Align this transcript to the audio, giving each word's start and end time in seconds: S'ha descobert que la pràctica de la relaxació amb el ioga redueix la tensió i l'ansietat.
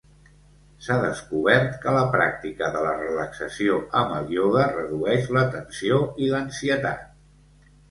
S'ha 0.85 0.95
descobert 1.01 1.75
que 1.83 1.93
la 1.97 2.05
pràctica 2.15 2.71
de 2.77 2.81
la 2.87 2.95
relaxació 3.03 3.77
amb 4.01 4.17
el 4.21 4.33
ioga 4.39 4.65
redueix 4.73 5.31
la 5.39 5.47
tensió 5.59 6.03
i 6.25 6.33
l'ansietat. 6.35 7.09